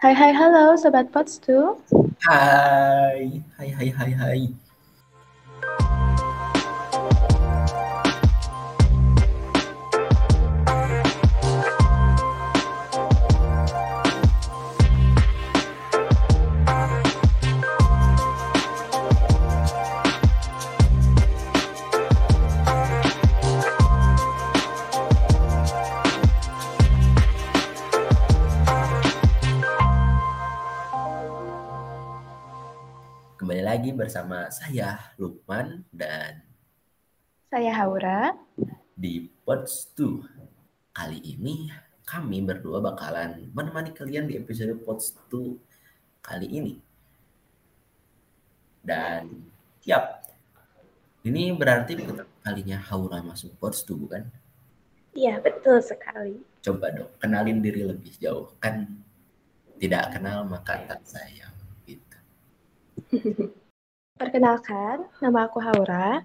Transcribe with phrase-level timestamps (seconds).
[0.00, 1.76] Hai hai halo sobat Pots tuh.
[2.24, 4.40] Hai, hai hai hai hai.
[34.30, 36.38] Bersama saya Lukman dan
[37.50, 38.30] Saya Haura.
[38.94, 40.94] di Pods 2.
[40.94, 41.66] Kali ini
[42.06, 46.78] kami berdua bakalan menemani kalian di episode Pods 2 kali ini.
[48.78, 49.50] Dan
[49.82, 50.30] siap.
[51.26, 54.30] Ini berarti pertama kalinya Haura masuk Pods 2 bukan?
[55.10, 56.38] Iya betul sekali.
[56.62, 58.54] Coba dong, kenalin diri lebih jauh.
[58.62, 58.94] Kan
[59.82, 61.50] tidak kenal maka tak sayang.
[61.82, 62.14] Gitu.
[64.20, 66.20] Perkenalkan, nama aku Haura.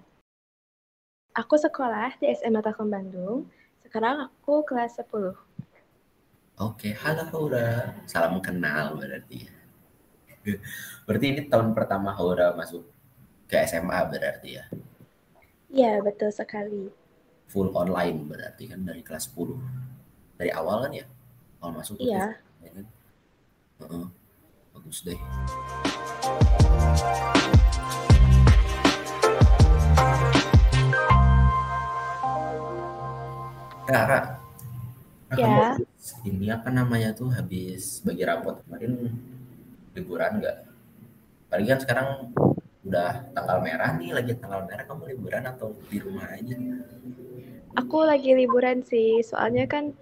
[1.32, 3.48] Aku sekolah di SMA Telkom Bandung.
[3.80, 5.32] Sekarang aku kelas 10.
[6.60, 7.96] Oke, halo Haura.
[8.04, 9.54] Salam kenal berarti ya.
[11.08, 12.84] Berarti ini tahun pertama Haura masuk
[13.48, 14.68] ke SMA berarti ya.
[15.72, 16.92] Iya betul sekali.
[17.48, 19.56] Full online berarti kan dari kelas 10.
[20.36, 21.08] Dari awal kan ya?
[21.64, 22.36] Awal masuk Iya.
[22.60, 22.86] online kan?
[23.88, 24.06] Heeh.
[24.76, 25.20] Bagus deh.
[33.86, 34.02] Ra.
[34.10, 34.20] Ra,
[35.30, 35.70] kamu Ya.
[35.74, 38.92] habis ini apa namanya tuh habis bagi rapot kemarin
[39.94, 40.56] liburan nggak?
[41.46, 42.08] Apalagi kan sekarang
[42.86, 46.54] udah tanggal merah nih, lagi tanggal merah kamu liburan atau di rumah aja?
[47.76, 49.92] Aku lagi liburan sih, soalnya kan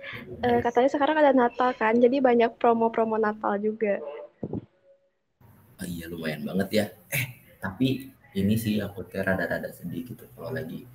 [0.46, 4.00] eh, katanya sekarang ada Natal kan, jadi banyak promo-promo Natal juga.
[5.80, 6.84] Oh iya lumayan banget ya.
[7.12, 7.24] Eh
[7.60, 10.86] tapi ini sih aku teh rada-rada sedih gitu kalau lagi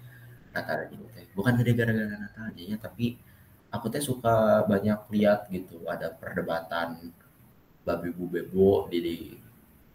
[0.53, 1.25] Natal gitu teh.
[1.37, 3.17] Bukan jadi gara-gara Natal aja ya, tapi
[3.69, 7.13] aku teh suka banyak lihat gitu ada perdebatan
[7.85, 9.15] babi bu bebo di, di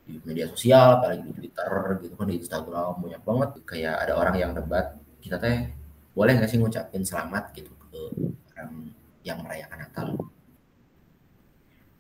[0.05, 1.73] di media sosial, apalagi di Twitter
[2.05, 4.93] gitu kan di Instagram banyak banget kayak ada orang yang debat
[5.25, 5.73] kita teh
[6.13, 8.01] boleh nggak sih ngucapin selamat gitu ke
[8.53, 8.93] orang
[9.25, 10.09] yang merayakan Natal.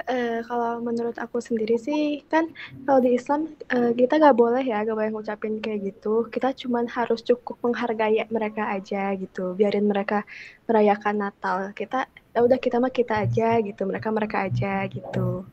[0.04, 2.44] Eh, kalau menurut aku sendiri sih, kan
[2.84, 3.40] kalau di Islam
[3.72, 6.28] eh, kita nggak boleh ya, nggak boleh ngucapin kayak gitu.
[6.28, 10.28] Kita cuman harus cukup menghargai mereka aja gitu, biarin mereka
[10.68, 11.72] merayakan Natal.
[11.72, 12.04] Kita,
[12.36, 15.48] ya udah kita mah kita aja gitu, mereka mereka aja gitu.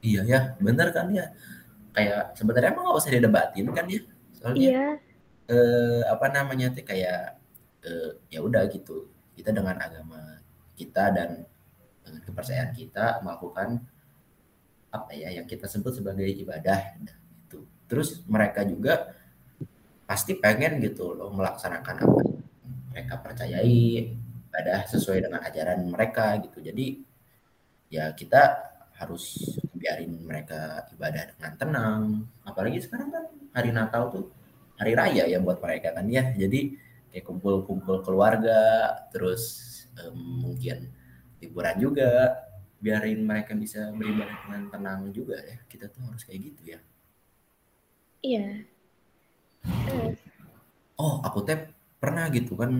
[0.00, 1.26] Iya ya, bener kan ya.
[1.96, 4.00] Kayak sebenarnya emang nggak usah didebatin kan ya.
[4.38, 4.84] Soalnya Iya,
[5.50, 7.20] eh, apa namanya tuh kayak
[7.84, 9.10] eh, ya udah gitu.
[9.36, 10.40] Kita dengan agama
[10.78, 11.30] kita dan
[12.10, 13.78] dengan kepercayaan kita melakukan
[14.90, 17.62] apa ya yang kita sebut sebagai ibadah gitu.
[17.86, 19.14] Terus mereka juga
[20.02, 22.20] pasti pengen gitu loh melaksanakan apa
[22.90, 24.10] mereka percayai
[24.50, 26.58] ibadah sesuai dengan ajaran mereka gitu.
[26.58, 26.98] Jadi
[27.86, 29.38] ya kita harus
[29.70, 32.02] biarin mereka ibadah dengan tenang.
[32.42, 34.26] Apalagi sekarang kan hari Natal tuh
[34.74, 36.34] hari raya ya buat mereka kan ya.
[36.34, 36.74] Jadi
[37.14, 39.42] kayak kumpul-kumpul keluarga, terus
[39.98, 40.90] em, mungkin
[41.42, 42.10] liburan juga,
[42.84, 45.56] biarin mereka bisa beribadah dengan tenang juga ya.
[45.70, 46.80] Kita tuh harus kayak gitu ya.
[48.22, 48.64] iya.
[49.86, 50.14] Eh,
[51.00, 51.58] Oh, aku teh
[52.00, 52.72] pernah gitu kan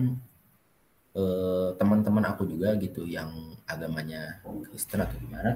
[1.17, 3.29] eh, teman-teman aku juga gitu yang
[3.67, 4.39] agamanya
[4.69, 5.51] Kristen atau gimana,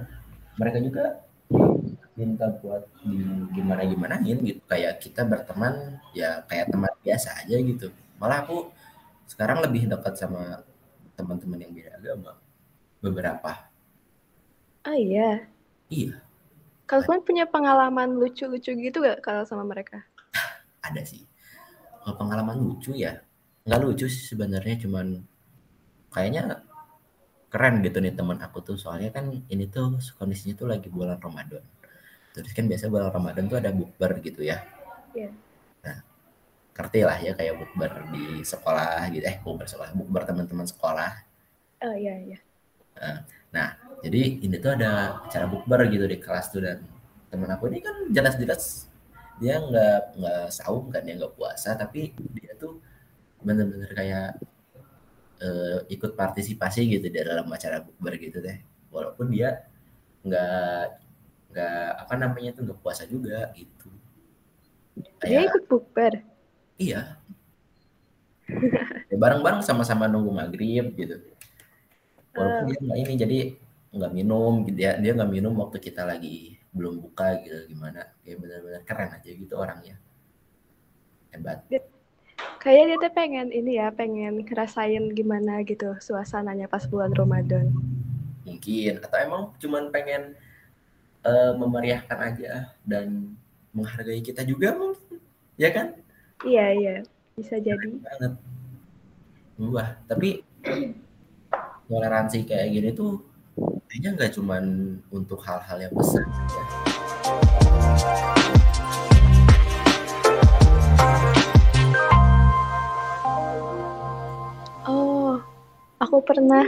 [0.59, 1.03] mereka juga
[2.16, 3.19] minta buat di
[3.51, 8.72] gimana gimanain gitu kayak kita berteman ya kayak teman biasa aja gitu malah aku
[9.27, 10.63] sekarang lebih dekat sama
[11.19, 12.31] teman-teman yang beda agama
[13.05, 13.51] beberapa
[14.85, 15.45] oh iya.
[15.89, 16.17] iya
[16.85, 20.05] Kalau kalian punya pengalaman lucu-lucu gitu gak kalau sama mereka?
[20.85, 21.25] ada sih
[22.05, 23.17] kalau pengalaman lucu ya
[23.66, 25.25] nggak lucu sih sebenarnya cuman
[26.13, 26.61] kayaknya
[27.49, 31.66] keren gitu nih teman aku tuh soalnya kan ini tuh kondisinya tuh lagi bulan Ramadan
[32.37, 34.61] terus kan biasa bulan Ramadan tuh ada bukber gitu ya
[35.17, 35.34] Iya.
[35.81, 35.97] nah
[36.78, 41.11] ngerti lah ya kayak bukber di sekolah gitu eh bukber sekolah bukber teman-teman sekolah
[41.81, 42.37] Oh iya, iya.
[43.56, 46.84] Nah jadi ini tuh ada acara bukber gitu di kelas tuh dan
[47.32, 48.88] teman aku ini kan jelas-jelas
[49.40, 52.80] dia nggak nggak saum kan dia nggak puasa tapi dia tuh
[53.44, 54.40] bener-bener kayak
[55.44, 58.56] eh, ikut partisipasi gitu di dalam acara bukber gitu deh
[58.92, 59.68] walaupun dia
[60.24, 61.06] nggak
[61.56, 63.88] nggak apa namanya tuh nggak puasa juga gitu.
[64.96, 66.14] Dia kayak ikut bukber.
[66.76, 67.16] iya.
[69.09, 71.18] Ya, bareng-bareng sama-sama nunggu maghrib gitu
[72.35, 73.40] walaupun dia nggak ini jadi
[73.96, 74.93] nggak minum gitu ya.
[74.99, 78.11] Dia nggak minum waktu kita lagi belum buka gitu gimana.
[78.22, 79.96] Kayak benar-benar keren aja gitu orangnya.
[81.32, 81.64] Hebat.
[82.59, 87.72] Kayaknya dia tuh pengen ini ya, pengen ngerasain gimana gitu suasananya pas bulan Ramadan.
[88.46, 90.37] mungkin atau emang cuman pengen
[91.26, 93.34] uh, memeriahkan aja dan
[93.73, 95.17] menghargai kita juga mungkin
[95.58, 95.97] ya kan?
[96.46, 96.96] Iya iya.
[97.35, 97.99] Bisa jadi.
[97.99, 98.34] Banget.
[99.59, 100.46] Wah tapi
[101.85, 103.22] toleransi kayak gini tuh
[103.85, 104.64] kayaknya nggak cuman
[105.14, 106.64] untuk hal-hal yang besar ya.
[114.90, 115.40] Oh,
[116.02, 116.66] aku pernah.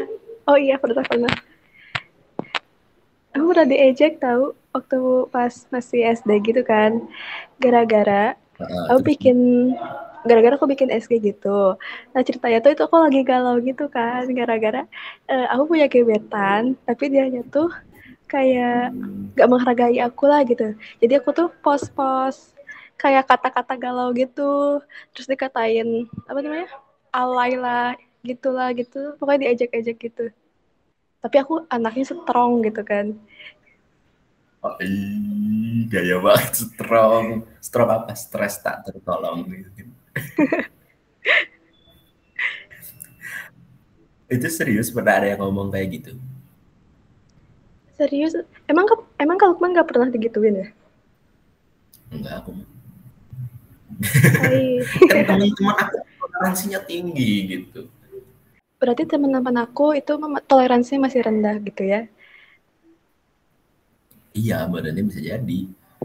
[0.47, 1.33] Oh iya, pernah pernah.
[3.35, 4.99] Aku pernah diejek tahu waktu
[5.33, 7.03] pas masih SD gitu kan.
[7.59, 9.37] Gara-gara uh, aku bikin
[10.25, 11.77] gara-gara aku bikin SG gitu.
[12.13, 14.87] Nah ceritanya tuh itu aku lagi galau gitu kan, gara-gara
[15.29, 17.69] uh, aku punya gebetan, tapi dia tuh
[18.27, 18.91] kayak
[19.37, 20.75] gak menghargai aku lah gitu.
[20.99, 22.55] Jadi aku tuh pos-pos
[22.97, 24.81] kayak kata-kata galau gitu,
[25.13, 26.67] terus dikatain apa namanya
[27.13, 27.93] alay lah
[28.25, 29.15] gitulah gitu.
[29.21, 30.25] Pokoknya diajak-ajak gitu.
[31.23, 33.15] Tapi aku anaknya strong gitu kan.
[34.65, 34.73] Oh,
[35.87, 37.45] gaya banget strong.
[37.61, 38.11] Strong apa?
[38.17, 39.96] Stres tak tertolong gitu
[44.35, 46.11] itu serius pernah ada yang ngomong kayak gitu?
[47.97, 48.37] Serius?
[48.69, 48.85] Emang
[49.17, 50.67] emang kalau nggak pernah digituin ya?
[52.13, 52.51] Enggak aku
[55.09, 57.89] kan teman-teman aku toleransinya tinggi gitu.
[58.77, 60.13] Berarti teman-teman aku itu
[60.45, 62.05] toleransinya masih rendah gitu ya?
[64.37, 65.59] Iya badannya bisa jadi.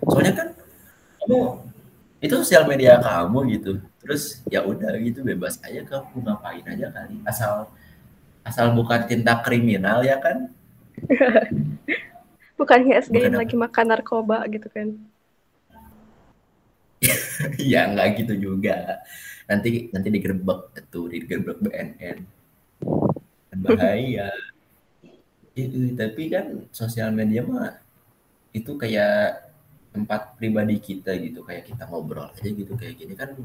[0.09, 0.49] Soalnya kan
[1.21, 1.69] kamu
[2.23, 3.83] itu sosial media kamu gitu.
[3.99, 7.19] Terus ya udah gitu bebas aja kamu ngapain aja kali.
[7.27, 7.67] Asal
[8.47, 10.47] asal bukan tindak kriminal ya kan?
[12.59, 14.95] Bukannya SG lagi makan narkoba gitu kan.
[17.59, 19.03] Ya nggak gitu juga.
[19.51, 22.19] Nanti nanti digerebek tuh digerebek BNN
[23.67, 24.31] bahaya.
[25.53, 25.67] Ya,
[25.99, 27.83] tapi kan sosial media mah
[28.55, 29.52] itu kayak
[29.93, 33.37] tempat pribadi kita gitu kayak kita ngobrol aja gitu kayak gini kan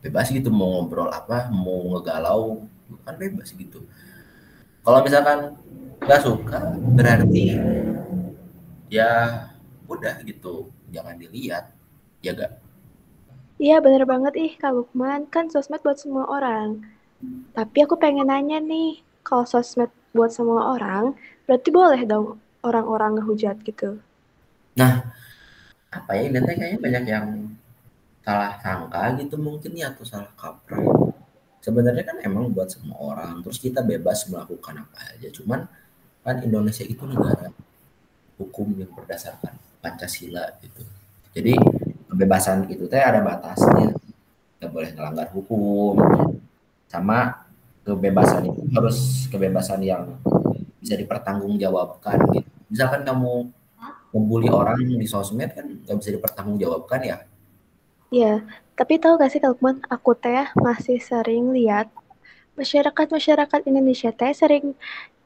[0.00, 2.62] bebas gitu mau ngobrol apa mau ngegalau
[3.02, 3.82] kan bebas gitu
[4.86, 5.58] kalau misalkan
[5.98, 7.58] nggak suka berarti
[8.86, 9.42] ya
[9.90, 11.74] udah gitu jangan dilihat
[12.22, 12.62] ya gak
[13.56, 16.84] Iya bener banget ih Kak Lukman, kan sosmed buat semua orang.
[17.56, 21.16] Tapi aku pengen nanya nih, kalau sosmed buat semua orang,
[21.48, 23.96] berarti boleh dong orang-orang ngehujat gitu?
[24.76, 25.08] Nah,
[26.02, 27.26] apa ya ini kayaknya banyak yang
[28.26, 30.82] salah sangka gitu mungkin ya atau salah kaprah.
[31.62, 35.28] Sebenarnya kan emang buat semua orang, terus kita bebas melakukan apa aja.
[35.34, 35.66] Cuman
[36.22, 37.50] kan Indonesia itu negara
[38.38, 40.82] hukum yang berdasarkan Pancasila gitu.
[41.34, 41.54] Jadi
[42.10, 43.92] kebebasan itu teh ada batasnya
[44.56, 46.00] nggak boleh melanggar hukum
[46.88, 47.44] sama
[47.84, 50.16] kebebasan itu harus kebebasan yang
[50.80, 53.52] bisa dipertanggungjawabkan gitu misalkan kamu
[54.16, 57.18] membuli orang di sosmed kan nggak bisa dipertanggungjawabkan ya?
[58.08, 58.34] Iya,
[58.78, 59.58] tapi tahu gak sih kalau
[59.92, 61.92] aku teh masih sering lihat
[62.56, 64.72] masyarakat-masyarakat Indonesia teh sering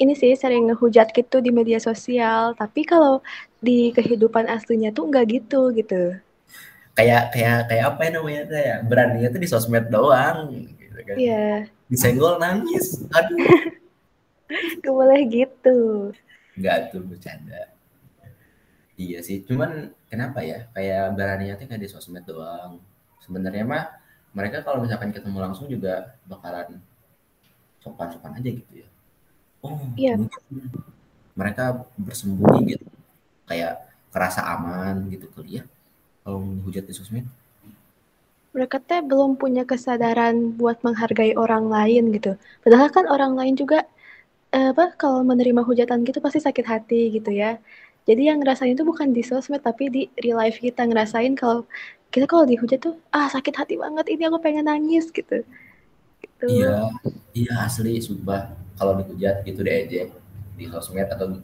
[0.01, 3.23] ini sih sering ngehujat gitu di media sosial, tapi kalau
[3.63, 6.19] di kehidupan aslinya tuh nggak gitu gitu.
[6.99, 11.17] Kayak kayak kayak apa ya namanya ya beraninya tuh di sosmed doang gitu kan.
[11.17, 11.39] Iya.
[11.39, 11.59] Yeah.
[11.91, 13.03] disenggol nangis.
[13.19, 13.79] Aduh
[14.83, 15.79] gak boleh gitu.
[16.59, 17.71] Nggak tuh bercanda
[19.01, 22.77] iya sih cuman kenapa ya kayak beraninya tuh kayak di sosmed doang
[23.25, 23.85] sebenarnya mah
[24.37, 26.77] mereka kalau misalkan ketemu langsung juga bakalan
[27.81, 28.89] sopan-sopan aja gitu ya
[29.65, 30.21] oh iya
[31.33, 32.87] mereka bersembunyi gitu
[33.49, 35.65] kayak kerasa aman gitu kali ya
[36.25, 37.27] kalau menghujat di sosmed?
[38.51, 42.35] Mereka teh belum punya kesadaran buat menghargai orang lain gitu.
[42.63, 43.87] Padahal kan orang lain juga
[44.55, 47.59] eh, apa kalau menerima hujatan gitu pasti sakit hati gitu ya.
[48.09, 51.69] Jadi yang ngerasain itu bukan di sosmed tapi di real life kita ngerasain kalau
[52.11, 55.47] kita kalau dihujat tuh ah sakit hati banget ini aku pengen nangis gitu.
[56.19, 56.47] gitu.
[56.49, 56.91] Iya,
[57.37, 58.57] iya asli sumpah.
[58.81, 60.09] Kalau dihujat gitu diejek
[60.57, 61.41] di sosmed atau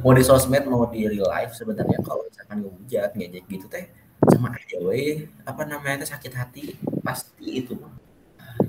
[0.00, 2.00] mau di sosmed mau di real life sebenarnya.
[2.02, 3.86] Kalau misalkan ngehujat ngejek gitu teh
[4.28, 6.64] sama aja we apa namanya itu sakit hati
[7.04, 7.76] pasti itu.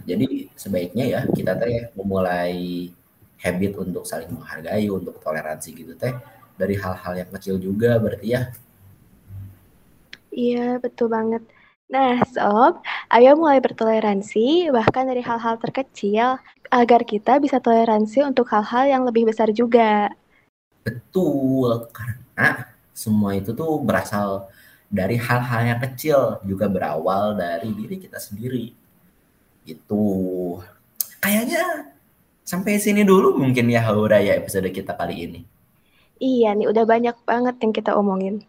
[0.05, 2.91] Jadi sebaiknya ya kita teh memulai
[3.39, 6.13] habit untuk saling menghargai untuk toleransi gitu teh
[6.59, 8.41] dari hal-hal yang kecil juga berarti ya
[10.35, 11.41] iya betul banget
[11.89, 16.37] Nah, sob, ayo mulai bertoleransi bahkan dari hal-hal terkecil
[16.69, 20.13] agar kita bisa toleransi untuk hal-hal yang lebih besar juga.
[20.85, 24.53] Betul, karena semua itu tuh berasal
[24.85, 28.69] dari hal-hal yang kecil, juga berawal dari diri kita sendiri.
[29.65, 30.05] Itu
[31.17, 31.89] kayaknya
[32.45, 35.41] sampai sini dulu mungkin ya Haura ya episode kita kali ini.
[36.19, 38.43] Iya nih, udah banyak banget yang kita omongin.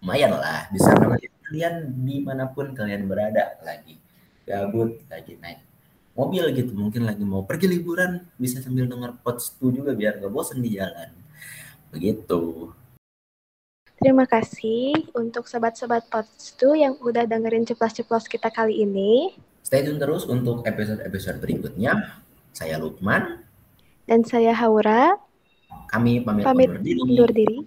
[0.00, 1.74] Lumayan lah, bisa nemenin kalian
[2.06, 3.98] di mana pun kalian berada lagi.
[4.46, 5.60] Gabut, lagi naik
[6.14, 10.62] mobil gitu, mungkin lagi mau pergi liburan, bisa sambil denger pods juga biar gak bosen
[10.62, 11.10] di jalan.
[11.90, 12.70] Begitu.
[13.98, 19.32] Terima kasih untuk sobat-sobat Podstu yang udah dengerin ceplos-ceplos kita kali ini.
[19.64, 22.20] Stay tune terus untuk episode-episode berikutnya.
[22.52, 23.46] Saya Lukman.
[24.04, 25.23] Dan saya Haura.
[25.90, 27.00] Kami pamit, pamit undur diri.
[27.00, 27.58] Undur diri.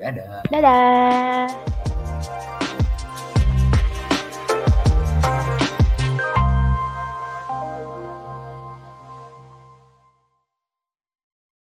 [0.00, 0.46] Dadah.
[0.48, 1.79] Dadah.